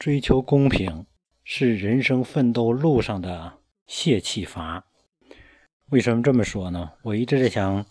[0.00, 1.04] 追求公平
[1.44, 4.86] 是人生奋斗路上的泄气阀。
[5.90, 6.92] 为什么这么说呢？
[7.02, 7.84] 我一直在想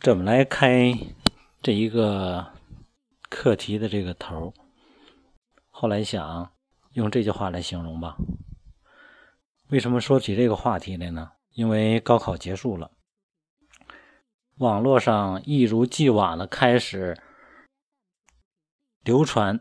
[0.00, 0.90] 怎么来开
[1.60, 2.54] 这一个
[3.28, 4.54] 课题的这个头。
[5.68, 6.50] 后来想
[6.94, 8.16] 用这句话来形容吧。
[9.68, 11.32] 为什么说起这个话题来呢？
[11.52, 12.90] 因为高考结束了，
[14.56, 17.20] 网络上一如既往的开始
[19.04, 19.60] 流传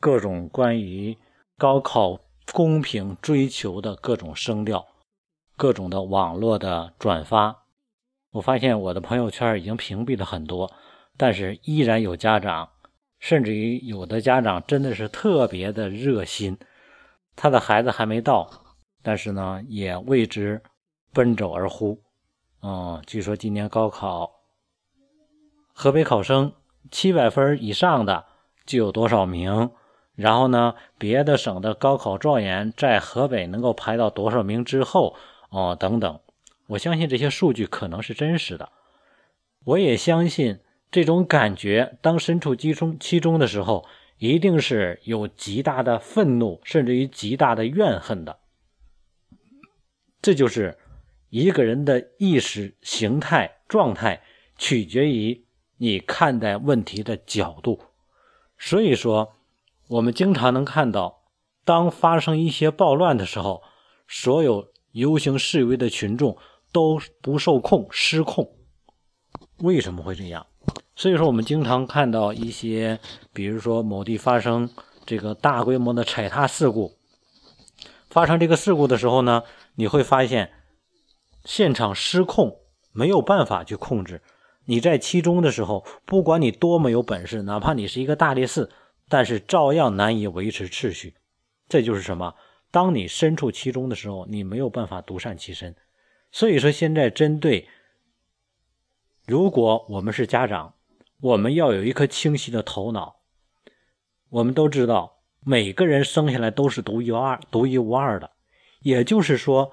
[0.00, 1.16] 各种关于
[1.58, 2.20] 高考
[2.52, 4.86] 公平追求的各种声调。
[5.56, 7.64] 各种的网络的转发，
[8.32, 10.70] 我发现我的朋友圈已经屏蔽了很多，
[11.16, 12.68] 但是依然有家长，
[13.18, 16.58] 甚至于有的家长真的是特别的热心，
[17.34, 18.50] 他的孩子还没到，
[19.02, 20.62] 但是呢也为之
[21.14, 21.98] 奔走而呼。
[22.60, 24.30] 嗯，据说今年高考，
[25.72, 26.52] 河北考生
[26.90, 28.26] 七百分以上的
[28.66, 29.70] 就有多少名，
[30.16, 35.14] 然后呢别的省的高考状元在河北能够排到多少名之后。
[35.48, 36.20] 哦，等等，
[36.66, 38.68] 我相信这些数据可能是真实的。
[39.64, 40.58] 我也相信
[40.90, 43.86] 这种感觉，当身处其中其中的时候，
[44.18, 48.40] 一定是有极大的愤怒，甚至于极大的怨恨的。
[50.20, 50.76] 这就是
[51.30, 54.20] 一个人的意识形态状态，
[54.58, 55.44] 取决于
[55.76, 57.80] 你看待问题的角度。
[58.58, 59.35] 所以说，
[59.88, 61.22] 我们经常能看到，
[61.64, 63.62] 当发生一些暴乱的时候，
[64.06, 64.68] 所有。
[64.92, 66.38] 游行示威的群众
[66.72, 68.50] 都不受控、失控，
[69.58, 70.46] 为什么会这样？
[70.94, 72.98] 所以说，我们经常看到一些，
[73.34, 74.70] 比如说某地发生
[75.04, 76.96] 这个大规模的踩踏事故，
[78.08, 79.42] 发生这个事故的时候呢，
[79.74, 80.50] 你会发现
[81.44, 82.56] 现场失控，
[82.92, 84.22] 没有办法去控制。
[84.64, 88.70] 你在其中的时候，不管你多么有本事，哪怕你是一个大力士，
[89.08, 91.14] 但是照样难以维持秩序。
[91.68, 92.34] 这就是什么？
[92.70, 95.74] 当你身处其中的时候，你没有办法独善其身。
[96.30, 97.68] 所以说，现在针对，
[99.26, 100.74] 如果我们是家长，
[101.20, 103.22] 我们要有一颗清晰的头脑。
[104.28, 108.32] 我们都知道，每个人生下来都是独一无二、独一无二的，
[108.80, 109.72] 也就是说，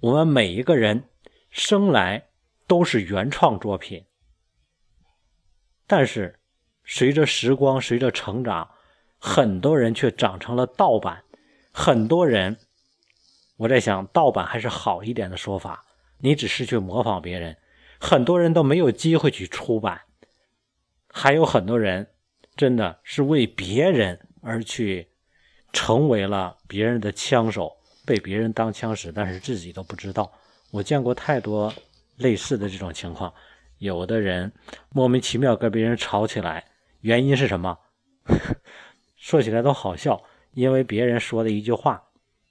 [0.00, 1.04] 我们每一个人
[1.50, 2.30] 生来
[2.66, 4.06] 都是原创作品。
[5.86, 6.39] 但是，
[6.92, 8.68] 随着时光，随着成长，
[9.16, 11.22] 很多人却长成了盗版。
[11.70, 12.58] 很多人，
[13.58, 15.84] 我在想，盗版还是好一点的说法。
[16.18, 17.56] 你只是去模仿别人，
[18.00, 20.00] 很多人都没有机会去出版。
[21.08, 22.08] 还有很多人，
[22.56, 25.10] 真的是为别人而去，
[25.72, 30.32] 成为了别人的枪手，被别人当枪使，但是自己都不知道。
[30.72, 31.72] 我见过太多
[32.16, 33.32] 类似的这种情况。
[33.78, 34.52] 有的人
[34.88, 36.64] 莫名其妙跟别人吵起来，
[37.00, 37.78] 原因是什么？
[39.16, 40.22] 说起来都好笑。
[40.52, 42.02] 因为别人说的一句话，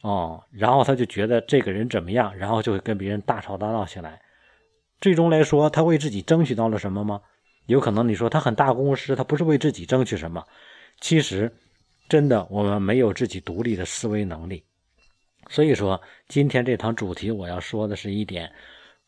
[0.00, 4.22] 哦，然后他就觉得这个人怎么样，然后就会跟别人大吵大闹起来。
[4.98, 7.20] 最终来说，他为自己争取到了什么吗？
[7.66, 10.42] 有可能你说他很大公司，他不是为自己争取什么。
[11.02, 11.54] 其实，
[12.08, 14.64] 真的我们没有自己独立的思维能力。
[15.50, 18.50] 所以说，今天这堂主题我要说的是一点：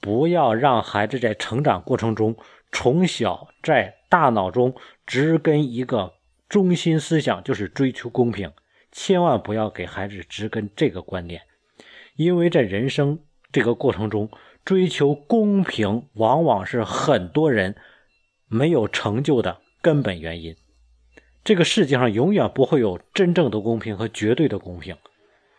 [0.00, 2.36] 不要让孩子在成长过程中，
[2.72, 4.74] 从小在大脑中
[5.06, 6.14] 植根一个
[6.48, 8.50] 中心思想，就是追求公平。
[8.90, 11.42] 千万不要给孩子植根这个观点，
[12.16, 14.28] 因为在人生这个过程中，
[14.64, 17.74] 追求公平往往是很多人
[18.48, 20.56] 没有成就的根本原因。
[21.42, 24.96] 这个世界上永远不会有真正的公平和绝对的公平。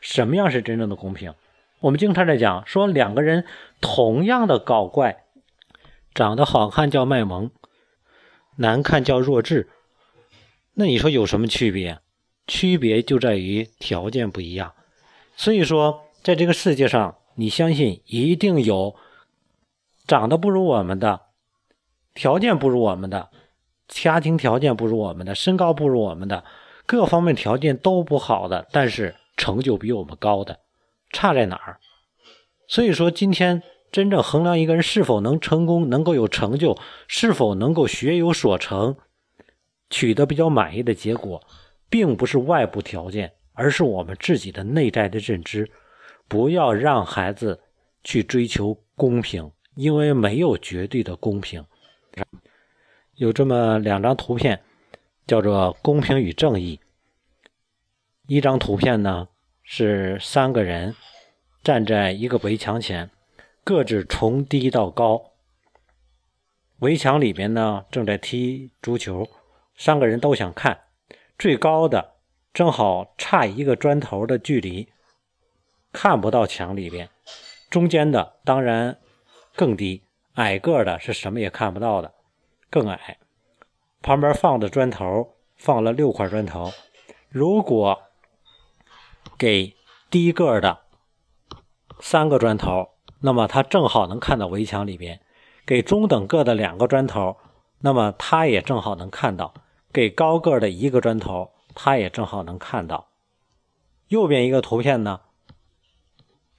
[0.00, 1.34] 什么样是真正的公平？
[1.80, 3.44] 我们经常在讲说，两个人
[3.80, 5.24] 同样的搞怪，
[6.16, 7.50] 长得好看叫卖萌，
[8.56, 9.68] 难看叫弱智，
[10.72, 12.00] 那你说有什么区别？
[12.46, 14.72] 区别就在于条件不一样，
[15.36, 18.96] 所以说，在这个世界上，你相信一定有
[20.06, 21.20] 长得不如我们的，
[22.14, 23.28] 条件不如我们的，
[23.86, 26.42] 家庭条件不如我们的，身高不如我们的，
[26.86, 30.60] 各方面条件都不好的，但是成就比我们高的，
[31.10, 31.78] 差在哪儿？
[32.66, 33.62] 所以说，今天
[33.96, 36.76] 真正衡量一个人是否能成功、能够有成就，
[37.08, 38.94] 是否能够学有所成，
[39.88, 41.42] 取得比较满意的结果。
[41.88, 45.70] 并不是外部条件，而是我们自己的内在的认知。
[46.28, 47.58] 不要让孩子
[48.04, 51.64] 去追求公平，因为没有绝对的公平。
[53.14, 54.60] 有这么两张图片，
[55.26, 56.78] 叫做“公平与正义”。
[58.28, 59.28] 一张图片呢
[59.62, 60.94] 是三个人
[61.64, 63.08] 站在一个围墙前，
[63.66, 65.32] 各自从低到高。
[66.78, 69.28] 围墙里边呢正在踢足球，
[69.76, 70.82] 三个人都想看。
[71.36, 72.14] 最高的
[72.54, 74.88] 正好差一个砖头的距离，
[75.90, 77.10] 看不到墙里边。
[77.68, 79.00] 中间的当然
[79.56, 80.04] 更低，
[80.34, 82.14] 矮个的是什么也看不到的，
[82.70, 83.18] 更矮。
[84.00, 86.70] 旁边放的砖头放了六块砖头，
[87.28, 88.00] 如果
[89.36, 89.74] 给
[90.08, 90.82] 低个的
[91.98, 92.90] 三个砖头，
[93.26, 95.18] 那么他正好能看到围墙里边；
[95.66, 97.36] 给中等个的两个砖头，
[97.80, 99.52] 那么他也正好能看到；
[99.92, 103.08] 给高个的一个砖头，他也正好能看到。
[104.06, 105.22] 右边一个图片呢，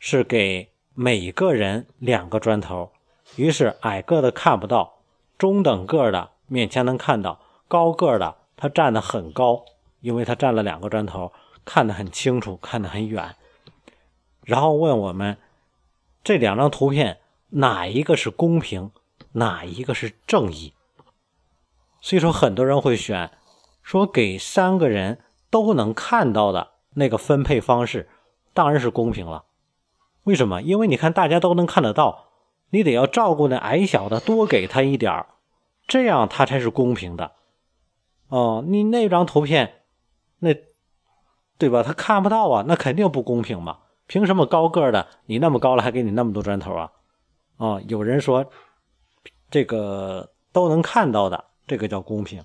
[0.00, 2.90] 是给每个人两个砖头，
[3.36, 4.98] 于是矮个的看不到，
[5.38, 9.64] 中等个的勉强能看到，高个的他站得很高，
[10.00, 11.32] 因为他占了两个砖头，
[11.64, 13.36] 看得很清楚，看得很远。
[14.42, 15.38] 然后问我们，
[16.26, 17.20] 这两张图片
[17.50, 18.90] 哪一个是公平，
[19.34, 20.74] 哪一个是正义？
[22.00, 23.30] 所以说，很多人会选
[23.80, 25.20] 说给三个人
[25.50, 28.08] 都能看到的那个分配方式，
[28.52, 29.44] 当然是公平了。
[30.24, 30.60] 为什么？
[30.62, 32.30] 因为你看大家都能看得到，
[32.70, 35.26] 你得要照顾那矮小的，多给他一点
[35.86, 37.36] 这样他才是公平的。
[38.26, 39.82] 哦，你那张图片，
[40.40, 40.52] 那
[41.56, 41.84] 对吧？
[41.84, 43.78] 他看不到啊，那肯定不公平嘛。
[44.06, 46.92] 凭什么高个的你那么高了还给你那么多砖头啊？
[47.58, 48.50] 啊，有人说
[49.50, 52.44] 这个都能看到的这个叫公平，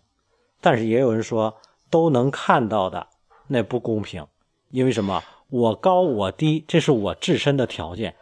[0.59, 1.57] 但是也有人说
[1.89, 3.07] 都能看到的
[3.47, 4.25] 那不公平，
[4.69, 5.23] 因为什么？
[5.49, 8.15] 我高我低，这是我自身的条件。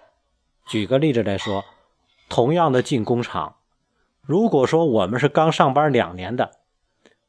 [0.66, 1.64] 举个例子来说，
[2.28, 3.58] 同样的进工厂，
[4.22, 6.52] 如果说我们是刚上班两年的，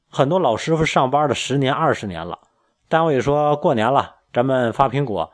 [0.08, 2.38] 很多老师傅上班了十年二十年了，
[2.88, 5.30] 单位说过年了，咱们发苹果。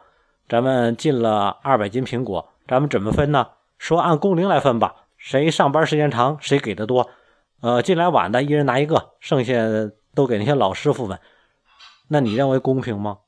[0.49, 3.49] 咱们进了二百斤苹果，咱们怎么分呢？
[3.79, 7.11] 说按工龄来分吧，谁上班时间长，谁给的多。
[7.61, 9.55] 呃，进来晚的，一人拿一个，剩下
[10.15, 11.19] 都给那些老师傅们。
[12.09, 13.19] 那你认为公平吗？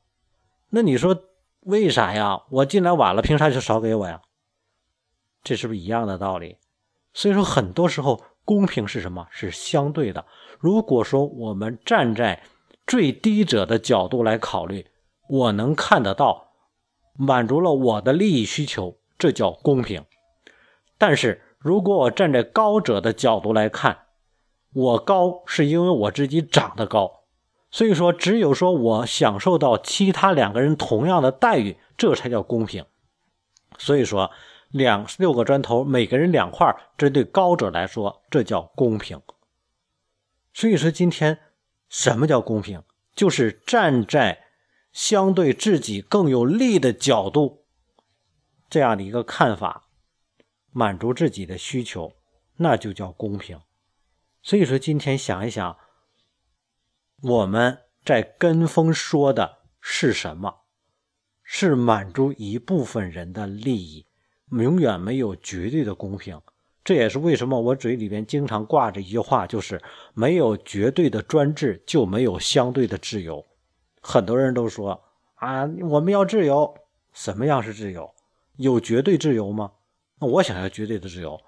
[0.70, 1.24] 那你说
[1.60, 2.42] 为啥呀？
[2.50, 4.20] 我进来晚了，凭啥就少给我呀？
[5.42, 6.56] 这是不是一样的道理？
[7.12, 9.26] 所以说，很多时候公平是什么？
[9.30, 10.24] 是相对的。
[10.60, 12.42] 如果说我们站在
[12.86, 14.86] 最低者的角度来考虑，
[15.28, 16.47] 我能看得到。
[17.20, 20.04] 满足了我的利益需求，这叫公平。
[20.96, 24.04] 但是如果我站在高者的角度来看，
[24.72, 27.24] 我高是因为我自己长得高，
[27.72, 32.84] 所以说只有说我享受到其他两个人同样的待遇，这才叫公平。
[33.78, 34.30] 所以说，
[34.70, 39.20] 两六个砖头，每个人两块，这对高者来说，这叫公平。
[40.54, 41.40] 所以说，今天
[41.88, 42.80] 什么叫公平？
[43.16, 44.44] 就是站在。
[44.98, 47.62] 相对自己更有利的角度，
[48.68, 49.84] 这样的一个看法，
[50.72, 52.14] 满足自己的需求，
[52.56, 53.60] 那就叫公平。
[54.42, 55.76] 所以说，今天想一想，
[57.22, 60.62] 我们在跟风说的是什么？
[61.44, 64.04] 是满足一部分人的利益，
[64.50, 66.42] 永远没有绝对的公平。
[66.82, 69.80] 这也是为什么我嘴里边经常挂着一句话，就是
[70.12, 73.46] 没有绝对的专制，就没有相对的自由。
[74.00, 75.02] 很多人都说
[75.36, 76.74] 啊，我们要自由。
[77.12, 78.14] 什么样是自由？
[78.56, 79.72] 有绝对自由吗？
[80.20, 81.40] 那我想要绝对的自由，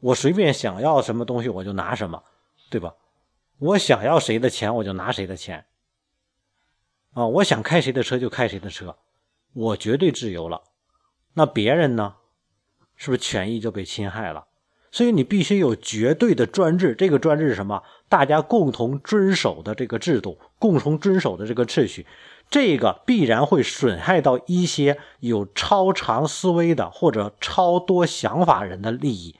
[0.00, 2.22] 我随便想要什么东西我就拿什么，
[2.70, 2.94] 对吧？
[3.58, 5.66] 我想要谁的钱我就拿谁的钱。
[7.12, 8.96] 啊，我想开谁的车就开谁的车，
[9.52, 10.62] 我绝对自由了。
[11.34, 12.16] 那别人呢？
[12.96, 14.46] 是不是权益就被侵害了？
[14.90, 17.82] 所以你必须有绝对的专制，这个专制是什么？
[18.08, 22.06] 大家共同遵守的这个制度，共同遵守的这个秩序，
[22.50, 29.36] 这个必然会损害到一些有超长思维的或者超多想法人的利益，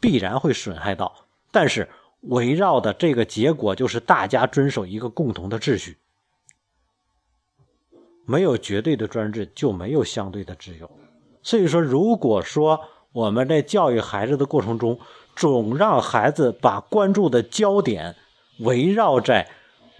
[0.00, 1.26] 必然会损害到。
[1.50, 1.88] 但是
[2.20, 5.98] 围绕的这个结果就是大家遵守一个共同的秩序，
[8.24, 10.88] 没有绝对的专制，就没有相对的自由。
[11.42, 12.80] 所以说，如果说，
[13.12, 14.98] 我们在教育孩子的过程中，
[15.34, 18.16] 总让孩子把关注的焦点
[18.60, 19.48] 围绕在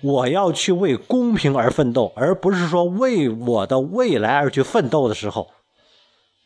[0.02, 5.50] 我要去为公平而奋斗，而不是说为我的未来而去奋斗的时候，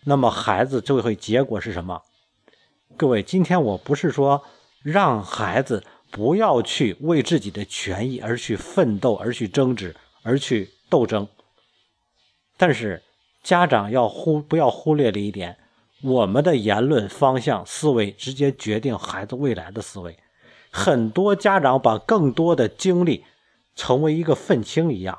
[0.04, 2.02] 那么孩子就会结果是什么？
[2.96, 4.42] 各位，今天我不是说
[4.82, 11.26] 让孩子不要去为自己的权益而去奋斗、而去争执、而去斗争，
[12.56, 13.02] 但是
[13.42, 15.58] 家长要忽不要忽略了一点。
[16.06, 20.16] 我们的言论方向、思维直接决定孩子未来的思维。
[20.70, 23.24] 很多家长把更多的精力
[23.74, 25.18] 成为一个愤青一样，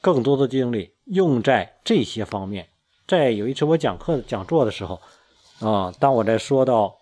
[0.00, 2.70] 更多的精力用在这些方面。
[3.06, 5.00] 在有一次我讲课讲座的时候，
[5.60, 6.96] 啊，当我在说到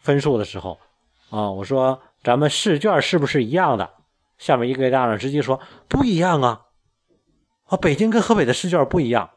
[0.00, 0.80] 分数的时候，
[1.28, 3.90] 啊，我说咱们试卷是不是一样的？
[4.38, 6.62] 下面一个家长直接说不一样啊。
[7.66, 9.30] 啊，北京跟河北的试卷不一样，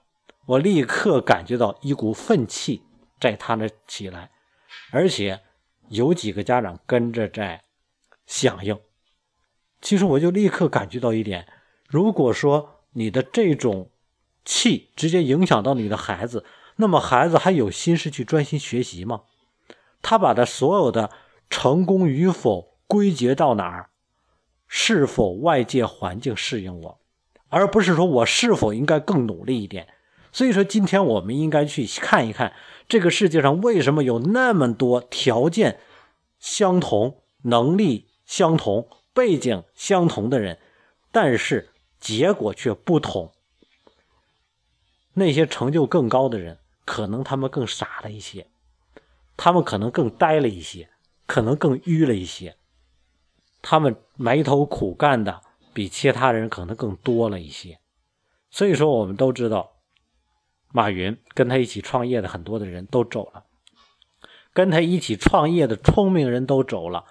[0.46, 2.84] 我立刻感觉到一股愤气
[3.20, 4.30] 在他那起来，
[4.92, 5.42] 而且
[5.90, 7.64] 有几个家长跟着在
[8.28, 8.80] 响应。
[9.82, 11.48] 其实我就立刻感觉到一点：
[11.88, 13.90] 如果说你的这种
[14.44, 19.24] 气直接影响到你的孩子，那么孩子还有心思去专心学习吗？
[20.02, 21.10] 他把他所有的
[21.50, 23.90] 成功与否归结到哪儿？
[24.68, 27.00] 是否外界环境适应我，
[27.50, 29.88] 而不是说我是否应该更努力一点。
[30.36, 32.52] 所以说，今天我们应该去看一看
[32.90, 35.80] 这个世界上为什么有那么多条件
[36.40, 40.60] 相同、能力相同、背景相同的人，
[41.10, 41.70] 但是
[42.02, 43.32] 结果却不同。
[45.14, 48.48] 那些成就更高的人，可能他们更傻了一些，
[49.38, 50.90] 他们可能更呆了一些，
[51.26, 52.58] 可能更愚了一些。
[53.62, 55.42] 他们埋头苦干的
[55.74, 57.80] 比其他人可能更多了一些，
[58.52, 59.75] 所以说我们都知道，
[60.76, 63.46] 马云跟他一起创业的很多的人都走了，
[64.52, 67.06] 跟他一起创业的聪明人都走了，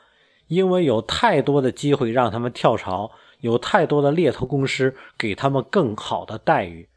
[0.48, 6.90] 因为有太多的机会让他们跳槽，有太多的猎头公司给他们更好的待遇，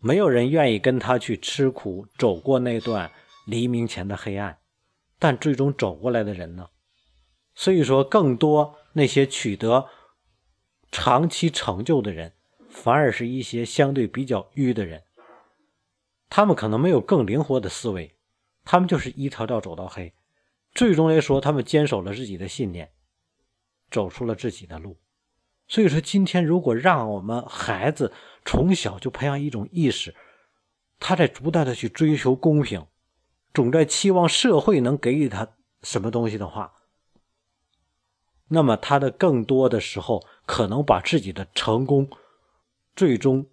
[0.00, 3.12] 没有人愿意跟他去吃苦，走过那段
[3.46, 4.58] 黎明前的黑暗，
[5.20, 6.70] 但最终走过来的人呢？
[7.54, 9.86] 所以说，更多那些取得
[10.90, 12.32] 长期成就的人，
[12.68, 15.04] 反而是一些相对比较愚的人。
[16.30, 18.16] 他们可能没有更灵活的思维，
[18.64, 20.14] 他们就是一条道走到黑。
[20.72, 22.92] 最终来说，他们坚守了自己的信念，
[23.90, 24.98] 走出了自己的路。
[25.66, 28.12] 所以说，今天如果让我们孩子
[28.44, 30.14] 从小就培养一种意识，
[31.00, 32.86] 他在不断的去追求公平，
[33.52, 36.74] 总在期望社会能给予他什么东西的话。
[38.48, 42.08] 那么，他的更多的时候可能把自己的成功
[42.96, 43.46] 最终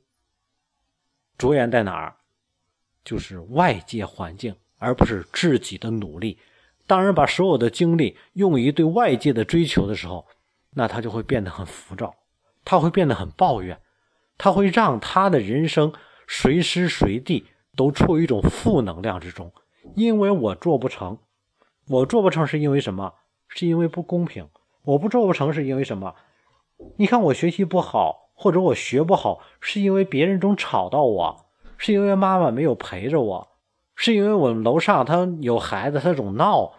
[1.38, 2.17] 着眼在哪儿？
[3.06, 6.38] 就是外界环境，而不是自己的努力。
[6.88, 10.26] 当然，把所有的精力用于对外界的追求的时候，
[10.72, 12.14] 那他就会变得很浮躁，
[12.66, 13.80] 他会变得很抱怨，
[14.38, 15.94] 他会让他的人生
[16.28, 17.46] 随时随地
[17.76, 19.54] 都处于一种负能量之中。
[19.96, 21.20] 因为我做不成，
[21.88, 23.14] 我做不成是因为什么？
[23.48, 24.50] 是因为不公平。
[24.84, 26.16] 我不做不成是因为什么？
[26.98, 31.45] 你看我学习不好，或者我学不好，是因为别人总吵到我，
[31.77, 33.48] 是因为妈妈没有陪着我，
[33.96, 36.74] 是因为我们楼上他有孩子他总闹，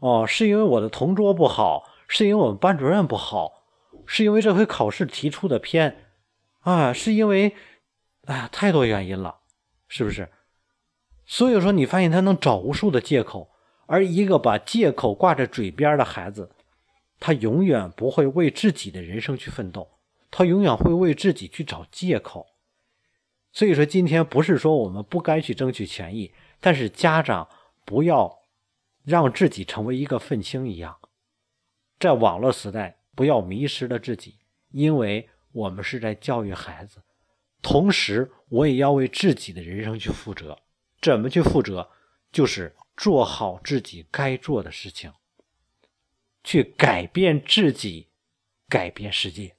[0.00, 3.64] 哦，是因为我的同桌不好，是因为我们班主任不好，
[4.06, 6.06] 是因为这回考试提出的偏，
[6.60, 7.54] 啊，是因为，
[8.26, 9.36] 哎呀，太多原因了，
[9.86, 10.28] 是不是？
[11.26, 13.50] 所以说，你发现他能找无数的借口，
[13.86, 16.50] 而一个把借口挂在嘴边的孩子。
[17.20, 19.88] 他永远不会为自己的人生去奋斗，
[20.30, 22.46] 他永远会为自己去找借口。
[23.52, 27.48] 所以说，今天不是说我们不该去争取权益，但是家长
[27.84, 28.40] 不要
[29.04, 30.96] 让自己成为一个愤青一样，
[31.98, 34.36] 在网络时代不要迷失了自己，
[34.70, 37.02] 因为我们是在教育孩子，
[37.62, 40.58] 同时我也要为自己的人生去负责。
[41.00, 41.88] 怎么去负责？
[42.30, 45.12] 就是做好自己该做的事情。
[46.44, 48.08] 去改变自己，
[48.68, 49.57] 改变世界。